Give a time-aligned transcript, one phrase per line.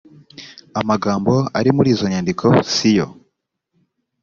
[0.79, 3.07] amagambo ari muri izo nyandiko siyo